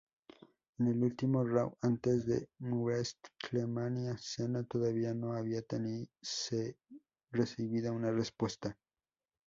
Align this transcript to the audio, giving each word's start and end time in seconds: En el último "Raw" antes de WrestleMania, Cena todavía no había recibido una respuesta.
En 0.79 0.87
el 0.87 1.03
último 1.03 1.43
"Raw" 1.45 1.77
antes 1.83 2.25
de 2.25 2.49
WrestleMania, 2.59 4.17
Cena 4.17 4.63
todavía 4.63 5.13
no 5.13 5.33
había 5.33 5.61
recibido 7.31 7.93
una 7.93 8.09
respuesta. 8.11 8.75